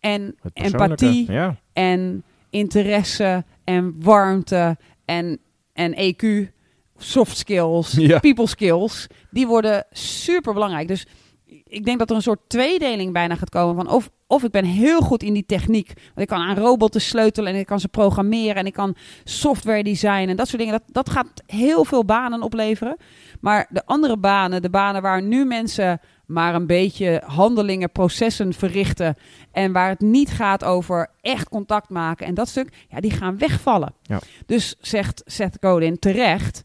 en 0.00 0.34
empathie 0.52 1.32
Ja. 1.32 1.56
en 1.72 2.22
interesse 2.50 3.44
en 3.64 3.94
warmte 4.02 4.76
en, 5.04 5.38
en 5.72 5.94
EQ, 5.94 6.50
soft 6.96 7.36
skills, 7.36 7.92
Ja. 8.10 8.18
people 8.18 8.46
skills, 8.46 9.06
die 9.30 9.46
worden 9.46 9.86
super 9.90 10.52
belangrijk. 10.52 10.88
Dus 10.88 11.06
ik 11.64 11.84
denk 11.84 11.98
dat 11.98 12.10
er 12.10 12.16
een 12.16 12.22
soort 12.22 12.40
tweedeling 12.48 13.12
bijna 13.12 13.34
gaat 13.36 13.48
komen 13.50 13.74
van 13.84 13.94
of, 13.94 14.10
of 14.26 14.42
ik 14.44 14.50
ben 14.50 14.64
heel 14.64 15.00
goed 15.00 15.22
in 15.22 15.32
die 15.32 15.46
techniek, 15.46 15.86
want 15.86 16.18
ik 16.20 16.26
kan 16.26 16.40
aan 16.40 16.56
robotten 16.58 17.00
sleutelen 17.00 17.52
en 17.52 17.58
ik 17.58 17.66
kan 17.66 17.80
ze 17.80 17.88
programmeren 17.88 18.54
en 18.56 18.66
ik 18.66 18.72
kan 18.72 18.96
software 19.24 19.82
designen 19.82 20.28
en 20.28 20.36
dat 20.36 20.48
soort 20.48 20.62
dingen. 20.62 20.78
Dat, 20.78 20.94
dat 20.94 21.10
gaat 21.10 21.42
heel 21.46 21.84
veel 21.84 22.04
banen 22.04 22.42
opleveren. 22.42 22.96
Maar 23.40 23.66
de 23.70 23.86
andere 23.86 24.16
banen, 24.18 24.62
de 24.62 24.70
banen 24.70 25.02
waar 25.02 25.22
nu 25.22 25.44
mensen 25.44 26.00
maar 26.26 26.54
een 26.54 26.66
beetje 26.66 27.22
handelingen, 27.26 27.90
processen 27.92 28.52
verrichten 28.52 29.16
en 29.52 29.72
waar 29.72 29.88
het 29.88 30.00
niet 30.00 30.30
gaat 30.30 30.64
over 30.64 31.10
echt 31.20 31.48
contact 31.48 31.88
maken 31.88 32.26
en 32.26 32.34
dat 32.34 32.48
stuk, 32.48 32.86
ja, 32.88 33.00
die 33.00 33.10
gaan 33.10 33.38
wegvallen. 33.38 33.94
Ja. 34.02 34.20
Dus 34.46 34.74
zegt 34.80 35.22
Seth 35.26 35.56
Godin 35.60 35.98
terecht, 35.98 36.62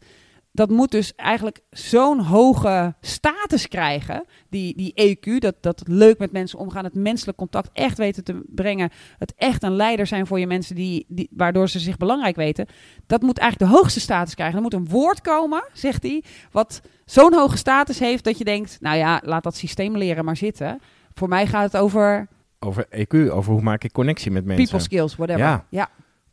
dat 0.52 0.70
moet 0.70 0.90
dus 0.90 1.14
eigenlijk 1.14 1.60
zo'n 1.70 2.20
hoge 2.20 2.94
status 3.00 3.68
krijgen, 3.68 4.24
die, 4.48 4.76
die 4.76 5.16
EQ, 5.16 5.38
dat, 5.38 5.54
dat 5.60 5.82
leuk 5.86 6.18
met 6.18 6.32
mensen 6.32 6.58
omgaan, 6.58 6.84
het 6.84 6.94
menselijk 6.94 7.38
contact 7.38 7.70
echt 7.72 7.98
weten 7.98 8.24
te 8.24 8.42
brengen, 8.46 8.90
het 9.18 9.34
echt 9.36 9.62
een 9.62 9.76
leider 9.76 10.06
zijn 10.06 10.26
voor 10.26 10.40
je 10.40 10.46
mensen, 10.46 10.74
die, 10.74 11.04
die, 11.08 11.28
waardoor 11.32 11.68
ze 11.68 11.78
zich 11.78 11.96
belangrijk 11.96 12.36
weten. 12.36 12.66
Dat 13.06 13.22
moet 13.22 13.38
eigenlijk 13.38 13.70
de 13.70 13.78
hoogste 13.78 14.00
status 14.00 14.34
krijgen. 14.34 14.56
Er 14.56 14.62
moet 14.62 14.74
een 14.74 14.88
woord 14.88 15.20
komen, 15.20 15.64
zegt 15.72 16.02
hij, 16.02 16.24
wat 16.50 16.80
zo'n 17.04 17.34
hoge 17.34 17.56
status 17.56 17.98
heeft 17.98 18.24
dat 18.24 18.38
je 18.38 18.44
denkt, 18.44 18.78
nou 18.80 18.96
ja, 18.96 19.20
laat 19.24 19.42
dat 19.42 19.56
systeem 19.56 19.96
leren 19.96 20.24
maar 20.24 20.36
zitten. 20.36 20.80
Voor 21.14 21.28
mij 21.28 21.46
gaat 21.46 21.72
het 21.72 21.82
over 21.82 22.28
Over 22.58 22.86
EQ, 22.90 23.30
over 23.30 23.52
hoe 23.52 23.62
maak 23.62 23.84
ik 23.84 23.92
connectie 23.92 24.30
met 24.30 24.44
mensen. 24.44 24.64
people 24.64 24.84
skills, 24.84 25.16
whatever. 25.16 25.42
Ja. 25.42 25.66
ja. 25.70 25.88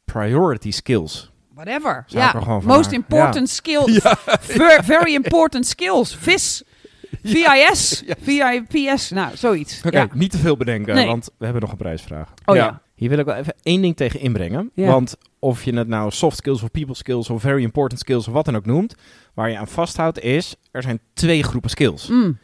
Priority 0.06 0.72
skills. 0.72 1.32
Whatever. 1.63 2.04
Zou 2.08 2.24
er 2.28 2.34
ja, 2.34 2.39
gewoon 2.42 2.66
most 2.66 2.92
important 2.92 3.50
skills. 3.50 4.00
Ver- 4.39 4.84
very 4.84 5.13
important 5.13 5.66
skills. 5.68 6.16
VIS. 6.16 6.63
VIS. 7.24 8.04
VIPS. 8.20 9.10
Nou, 9.10 9.36
zoiets. 9.38 9.82
Oké, 9.86 9.98
Ja. 9.98 10.08
niet 10.13 10.32
te 10.32 10.38
veel 10.38 10.58
bedenken, 10.58 10.96
Nee. 10.96 11.06
want 11.06 11.30
we 11.38 11.44
hebben 11.44 11.62
nog 11.62 11.72
een 11.72 11.78
prijsvraag. 11.78 12.34
Oh 12.46 12.56
ja. 12.56 12.82
Hier 12.96 13.10
wil 13.10 13.18
ik 13.18 13.25
wel 13.25 13.36
even 13.36 13.56
één 13.63 13.82
ding 13.82 13.96
tegen 13.96 14.20
inbrengen. 14.20 14.72
Ja. 14.74 14.88
Want 14.88 15.16
of 15.39 15.63
je 15.63 15.74
het 15.75 15.88
nou 15.88 16.12
soft 16.12 16.38
skills 16.38 16.63
of 16.63 16.72
people 16.72 16.96
skills 16.96 17.30
of 17.30 17.42
very 17.42 17.62
important 17.63 18.00
skills 18.00 18.28
of 18.28 18.34
wat 18.34 18.46
dan 18.46 18.56
ook 18.56 18.66
noemt, 18.66 18.96
waar 19.34 19.50
je 19.50 19.58
aan 19.58 19.68
vasthoudt 19.68 20.20
is, 20.20 20.56
er 20.72 20.82
zijn 20.82 21.00
twee 21.13 21.44
groepen 21.44 21.70
skills. 21.70 22.08
Mm, 22.08 22.38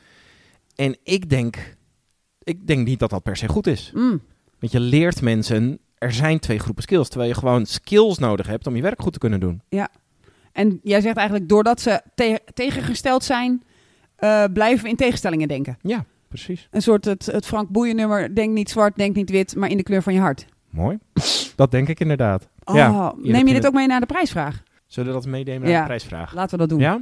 En 0.76 0.98
ik 1.04 1.30
denk, 1.30 1.76
ik 2.44 2.68
denk 2.68 2.88
niet 2.88 3.00
dat 3.00 3.10
dat 3.10 3.24
per 3.24 3.38
se 3.38 3.48
goed 3.48 3.68
is. 3.68 3.92
mm. 3.94 4.22
Want 4.60 4.72
je 4.72 4.80
leert 4.80 5.22
mensen, 5.22 5.80
er 5.98 6.12
zijn 6.14 6.40
twee 6.40 6.60
groepen 6.60 6.84
skills, 6.84 7.08
terwijl 7.10 7.30
je 7.30 7.38
gewoon 7.38 7.66
skills 7.66 8.18
nodig 8.18 8.48
hebt 8.48 8.68
om 8.68 8.76
je 8.76 8.82
werk 8.82 9.02
goed 9.02 9.14
te 9.14 9.20
kunnen 9.20 9.40
doen. 9.40 9.62
En 10.52 10.80
jij 10.84 11.02
zegt 11.02 11.18
eigenlijk, 11.18 11.50
doordat 11.50 11.82
ze 11.82 12.02
te- 12.16 12.40
tegengesteld 12.54 13.24
zijn, 13.24 13.64
eh, 14.16 14.44
blijven 14.54 14.84
we 14.84 14.90
in 14.90 14.96
tegenstellingen 14.96 15.48
denken. 15.48 15.78
Ja, 15.82 16.06
precies. 16.28 16.68
Een 16.72 16.82
soort 16.82 17.06
het, 17.06 17.26
het 17.26 17.46
Frank 17.46 17.70
Boeien 17.70 17.96
nummer, 17.96 18.36
denk 18.36 18.54
niet 18.54 18.70
zwart, 18.70 18.96
denk 18.96 19.16
niet 19.16 19.30
wit, 19.30 19.56
maar 19.56 19.70
in 19.70 19.78
de 19.78 19.84
kleur 19.84 20.04
van 20.04 20.14
je 20.14 20.20
hart. 20.20 20.46
Mooi. 20.70 20.98
Dat 21.56 21.72
denk 21.72 21.88
ik 21.88 22.00
inderdaad. 22.00 22.48
Oh, 22.64 22.76
Ja, 22.76 23.14
neem 23.18 23.48
je 23.48 23.54
dit 23.54 23.68
ook 23.68 23.74
mee 23.74 23.88
naar 23.88 24.00
de 24.00 24.06
prijsvraag? 24.06 24.64
Zullen 24.88 25.10
we 25.14 25.16
dat 25.20 25.28
meenemen 25.28 25.62
naar 25.62 25.72
Ja. 25.72 25.80
de 25.80 25.86
prijsvraag? 25.86 26.34
Laten 26.34 26.52
we 26.52 26.58
dat 26.58 26.70
doen. 26.70 26.80
Ja? 26.80 27.02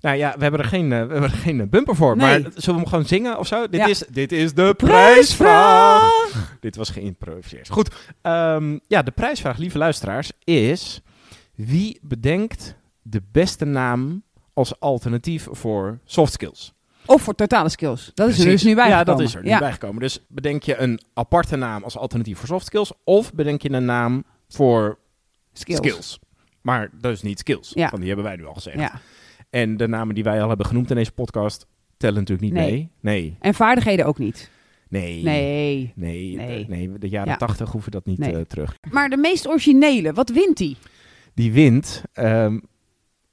Nou 0.00 0.16
ja, 0.16 0.34
we 0.36 0.42
hebben 0.42 0.60
er 0.60 0.66
geen, 0.66 0.84
eh, 0.92 1.06
we 1.06 1.12
hebben 1.12 1.22
er 1.22 1.36
geen 1.36 1.60
eh, 1.60 1.66
bumper 1.68 1.96
voor. 1.96 2.16
Nee. 2.16 2.26
Maar 2.26 2.40
zullen 2.54 2.74
we 2.74 2.80
hem 2.80 2.86
gewoon 2.86 3.04
zingen 3.04 3.38
of 3.38 3.46
zo? 3.46 3.68
Dit, 3.68 3.80
Ja. 3.80 3.86
is, 3.86 3.98
dit 4.10 4.32
is 4.32 4.54
de 4.54 4.74
prijsvraag. 4.76 6.56
Dit 6.60 6.76
was 6.76 6.90
geïmproviseerd. 6.90 7.68
Goed. 7.68 7.94
ehm, 8.22 8.78
ja, 8.86 9.02
de 9.02 9.10
prijsvraag, 9.10 9.56
lieve 9.56 9.78
luisteraars, 9.78 10.32
is... 10.44 11.00
Wie 11.54 11.98
bedenkt 12.02 12.74
de 13.02 13.22
beste 13.32 13.64
naam 13.64 14.22
als 14.52 14.80
alternatief 14.80 15.46
voor 15.50 15.98
soft 16.04 16.32
skills? 16.32 16.72
Of 17.06 17.22
voor 17.22 17.34
totale 17.34 17.68
skills. 17.68 18.10
Dat 18.14 18.28
is 18.28 18.38
er 18.38 18.44
dus 18.44 18.62
nu 18.62 18.74
bij 18.74 18.88
Ja, 18.88 19.04
dat 19.04 19.20
is 19.20 19.34
er 19.34 19.42
nu 19.42 19.48
ja. 19.48 19.58
bijgekomen. 19.58 20.00
Dus 20.02 20.24
bedenk 20.28 20.62
je 20.62 20.76
een 20.76 21.00
aparte 21.14 21.56
naam 21.56 21.82
als 21.84 21.96
alternatief 21.98 22.38
voor 22.38 22.48
soft 22.48 22.66
skills... 22.66 22.92
of 23.04 23.32
bedenk 23.34 23.62
je 23.62 23.70
een 23.72 23.84
naam 23.84 24.24
voor 24.48 24.98
Skills. 25.52 25.78
skills. 25.78 26.18
Maar 26.62 26.90
dus 27.00 27.22
niet 27.22 27.38
skills, 27.38 27.70
Ja. 27.74 27.84
want 27.88 27.96
die 27.98 28.06
hebben 28.06 28.24
wij 28.24 28.36
nu 28.36 28.46
al 28.46 28.54
gezegd. 28.54 28.78
Ja. 28.78 29.00
En 29.50 29.76
de 29.76 29.88
namen 29.88 30.14
die 30.14 30.24
wij 30.24 30.42
al 30.42 30.48
hebben 30.48 30.66
genoemd 30.66 30.90
in 30.90 30.96
deze 30.96 31.12
podcast 31.12 31.66
tellen 31.96 32.18
natuurlijk 32.18 32.48
niet 32.48 32.52
Nee. 32.62 32.70
mee. 32.70 32.90
Nee, 33.00 33.36
En 33.40 33.54
vaardigheden 33.54 34.06
ook 34.06 34.18
niet. 34.18 34.50
nee, 34.88 35.22
Nee. 35.22 35.92
nee, 35.94 36.36
Nee. 36.36 36.64
de, 36.66 36.70
nee, 36.74 36.98
de 36.98 37.08
jaren 37.08 37.30
Ja. 37.30 37.36
tachtig 37.36 37.70
hoeven 37.70 37.90
dat 37.92 38.04
niet 38.06 38.18
Nee. 38.18 38.34
eh, 38.36 38.40
terug. 38.40 38.74
Maar 38.90 39.08
de 39.08 39.16
meest 39.16 39.48
originele, 39.48 40.12
wat 40.12 40.28
wint 40.30 40.56
die? 40.56 40.76
Die 41.34 41.52
wint 41.52 42.02
ehm, 42.12 42.58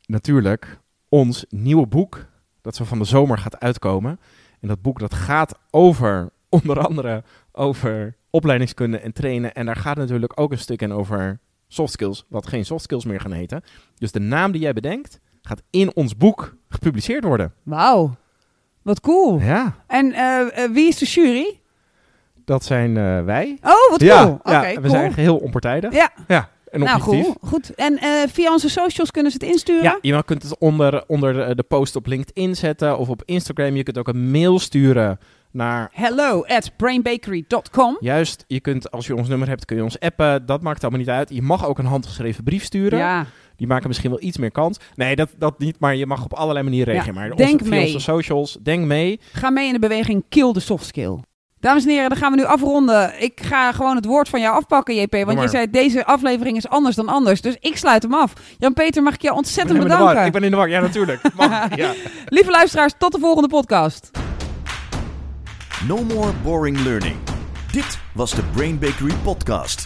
natuurlijk 0.05 0.79
ons 1.09 1.45
nieuwe 1.49 1.87
boek 1.87 2.25
dat 2.61 2.75
zo 2.75 2.83
van 2.83 2.97
de 2.99 3.05
zomer 3.05 3.37
gaat 3.37 3.59
uitkomen. 3.59 4.19
En 4.61 4.67
dat 4.67 4.81
boek 4.81 4.99
dat 4.99 5.13
gaat 5.13 5.59
over, 5.71 6.29
onder 6.49 6.79
andere 6.79 7.23
over 7.51 8.15
opleidingskunde 8.29 8.97
en 8.99 9.13
trainen. 9.13 9.53
En 9.53 9.65
daar 9.65 9.75
gaat 9.75 9.97
natuurlijk 9.97 10.39
ook 10.39 10.51
een 10.51 10.57
stuk 10.59 10.81
in 10.81 10.91
over 10.91 11.39
soft 11.67 11.91
skills, 11.93 12.25
wat 12.29 12.47
geen 12.47 12.65
soft 12.65 12.83
skills 12.83 13.05
meer 13.05 13.19
gaan 13.19 13.31
heten. 13.31 13.61
Dus 13.97 14.11
de 14.11 14.19
naam 14.19 14.51
die 14.51 14.61
jij 14.61 14.73
bedenkt, 14.73 15.19
gaat 15.47 15.61
in 15.69 15.95
ons 15.95 16.17
boek 16.17 16.55
gepubliceerd 16.69 17.23
worden. 17.23 17.53
Wauw. 17.63 18.15
Wat 18.81 18.99
cool. 18.99 19.39
Ja, 19.39 19.75
En 19.87 20.13
eh, 20.13 20.63
eh, 20.63 20.71
wie 20.71 20.87
is 20.87 20.97
de 20.97 21.05
jury? 21.05 21.59
dat 22.45 22.63
zijn 22.63 22.97
eh, 22.97 23.23
wij. 23.23 23.57
Oh, 23.61 23.89
wat 23.89 23.99
cool. 23.99 24.11
Ja, 24.11 24.25
Oké, 24.27 24.51
ja, 24.51 24.67
we 24.73 24.79
cool. 24.79 24.89
zijn 24.89 25.13
geheel 25.13 25.37
onpartijdig. 25.37 25.93
Ja, 25.93 26.09
Ja, 26.27 26.49
en 26.71 26.79
nou 26.79 26.99
goed. 26.99 27.35
goed. 27.41 27.75
En 27.75 27.99
via 28.29 28.51
onze 28.51 28.69
socials 28.69 29.11
kunnen 29.11 29.31
ze 29.31 29.37
het 29.41 29.47
insturen? 29.51 29.83
Ja, 29.83 29.97
je 30.01 30.23
kunt 30.23 30.43
het 30.43 30.57
onder, 30.57 31.03
onder 31.07 31.33
de- 31.47 31.55
de 31.55 31.63
post 31.63 31.95
op 31.95 32.05
LinkedIn 32.05 32.55
zetten 32.55 32.97
of 32.97 33.09
op 33.09 33.21
Instagram. 33.25 33.75
Je 33.75 33.83
kunt 33.83 33.97
ook 33.97 34.07
een 34.07 34.31
mail 34.31 34.59
sturen 34.59 35.19
naar... 35.51 35.89
Hello 35.91 36.43
at 36.45 36.71
brainbakery.com. 36.77 37.97
Juist, 37.99 38.43
je 38.47 38.59
kunt, 38.59 38.91
als 38.91 39.07
je 39.07 39.15
ons 39.15 39.27
nummer 39.27 39.47
hebt, 39.47 39.65
kun 39.65 39.75
je 39.75 39.83
ons 39.83 39.99
appen. 39.99 40.45
Dat 40.45 40.61
maakt 40.61 40.81
allemaal 40.81 40.99
niet 40.99 41.09
uit. 41.09 41.29
Je 41.29 41.41
mag 41.41 41.65
ook 41.67 41.79
een 41.79 41.85
handgeschreven 41.85 42.43
brief 42.43 42.63
sturen. 42.63 42.99
Ja, 42.99 43.25
Die 43.55 43.67
maken 43.67 43.87
misschien 43.87 44.09
wel 44.09 44.21
iets 44.21 44.37
meer 44.37 44.51
kans. 44.51 44.79
Nee, 44.95 45.15
dat, 45.15 45.29
dat 45.37 45.59
niet, 45.59 45.79
maar 45.79 45.95
je 45.95 46.05
mag 46.05 46.23
op 46.23 46.33
allerlei 46.33 46.65
manieren 46.65 46.93
Ja, 46.93 47.01
reageren. 47.01 47.27
Maar 47.29 47.37
denk 47.37 47.51
onze, 47.51 47.63
via 47.65 47.73
mee. 47.75 47.85
onze 47.85 47.99
socials, 47.99 48.57
denk 48.61 48.85
mee. 48.85 49.19
ga 49.33 49.49
mee 49.49 49.67
in 49.67 49.73
de 49.73 49.79
beweging 49.79 50.23
Kill 50.29 50.51
the 50.53 50.59
Soft 50.59 50.85
Skill. 50.85 51.17
Dames 51.59 51.83
en 51.83 51.89
heren, 51.89 52.09
dan 52.09 52.17
gaan 52.17 52.31
we 52.31 52.37
nu 52.37 52.43
afronden. 52.45 53.21
Ik 53.21 53.41
ga 53.43 53.71
gewoon 53.71 53.95
het 53.95 54.05
woord 54.05 54.29
van 54.29 54.39
jou 54.39 54.55
afpakken, 54.55 54.95
JP. 54.95 55.23
Want 55.25 55.41
je 55.41 55.47
zei, 55.47 55.69
deze 55.69 56.05
aflevering 56.05 56.57
is 56.57 56.67
anders 56.67 56.95
dan 56.95 57.07
anders. 57.07 57.41
Dus 57.41 57.55
ik 57.59 57.77
sluit 57.77 58.03
hem 58.03 58.13
af. 58.13 58.33
Jan-Peter, 58.57 59.03
mag 59.03 59.13
ik 59.13 59.21
jou 59.21 59.35
ontzettend 59.35 59.75
Ik 59.75 59.81
ben 59.83 59.91
in 59.91 59.97
de 59.97 60.03
war. 60.03 60.13
bedanken. 60.13 60.25
Ik 60.33 60.39
ben 60.39 60.43
in 60.43 60.51
de 60.51 60.57
war. 60.57 60.69
Ja, 60.69 60.79
natuurlijk. 60.81 61.21
Mag. 61.35 61.75
ja. 61.75 61.93
Lieve 62.25 62.51
luisteraars, 62.51 62.93
tot 62.97 63.11
de 63.11 63.19
volgende 63.19 63.47
podcast. 63.49 64.11
No 65.87 66.03
more 66.03 66.31
boring 66.43 66.79
learning. 66.79 67.15
Dit 67.71 67.97
was 68.13 68.35
de 68.35 68.41
Brain 68.53 68.79
Bakery 68.79 69.13
podcast. 69.23 69.85